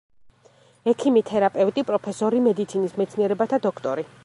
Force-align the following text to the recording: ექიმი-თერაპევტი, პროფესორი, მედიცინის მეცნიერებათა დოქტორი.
ექიმი-თერაპევტი, 0.91 1.83
პროფესორი, 1.91 2.41
მედიცინის 2.47 2.99
მეცნიერებათა 3.03 3.61
დოქტორი. 3.67 4.11